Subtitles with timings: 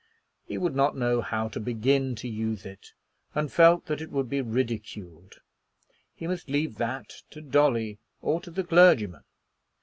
[0.43, 2.93] He would not know how to begin to use it,
[3.35, 5.35] and felt that it would be ridiculed.
[6.15, 9.25] He must leave that to Dolly or to the clergyman.